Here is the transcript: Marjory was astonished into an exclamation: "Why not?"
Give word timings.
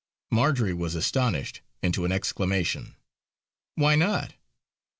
Marjory 0.31 0.73
was 0.73 0.95
astonished 0.95 1.61
into 1.83 2.05
an 2.05 2.11
exclamation: 2.11 2.95
"Why 3.75 3.93
not?" 3.95 4.33